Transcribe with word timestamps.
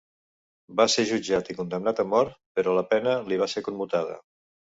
Va 0.79 0.87
ser 0.93 1.03
jutjat 1.09 1.51
i 1.51 1.55
condemnat 1.57 2.01
a 2.05 2.07
mort, 2.15 2.33
però 2.61 2.75
la 2.79 2.85
pena 2.95 3.15
li 3.29 3.39
va 3.45 3.51
ser 3.53 3.65
commutada. 3.71 4.19